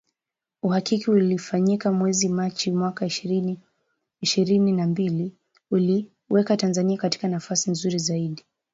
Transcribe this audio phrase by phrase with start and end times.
[0.63, 3.59] Uhakiki ulifanyika mwezi Machi mwaka ishirini
[4.21, 5.33] ishirini na mbili
[5.71, 8.45] uliiweka Tanzania katika nafasi nzuri zaidi